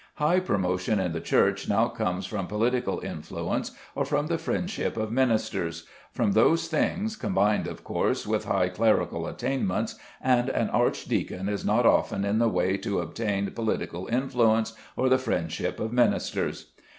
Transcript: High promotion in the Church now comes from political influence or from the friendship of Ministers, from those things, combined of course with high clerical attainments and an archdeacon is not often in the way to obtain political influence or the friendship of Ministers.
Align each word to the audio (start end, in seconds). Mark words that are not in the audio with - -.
High 0.15 0.39
promotion 0.39 0.99
in 0.99 1.11
the 1.13 1.21
Church 1.21 1.69
now 1.69 1.87
comes 1.87 2.25
from 2.25 2.47
political 2.47 3.01
influence 3.01 3.69
or 3.93 4.03
from 4.03 4.25
the 4.25 4.39
friendship 4.39 4.97
of 4.97 5.11
Ministers, 5.11 5.85
from 6.11 6.31
those 6.31 6.67
things, 6.67 7.15
combined 7.15 7.67
of 7.67 7.83
course 7.83 8.25
with 8.25 8.45
high 8.45 8.69
clerical 8.69 9.27
attainments 9.27 9.97
and 10.19 10.49
an 10.49 10.71
archdeacon 10.71 11.47
is 11.47 11.63
not 11.63 11.85
often 11.85 12.25
in 12.25 12.39
the 12.39 12.49
way 12.49 12.77
to 12.77 12.97
obtain 12.99 13.51
political 13.51 14.07
influence 14.07 14.73
or 14.97 15.07
the 15.07 15.19
friendship 15.19 15.79
of 15.79 15.93
Ministers. 15.93 16.71